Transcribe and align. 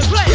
get 0.00 0.08
played. 0.10 0.27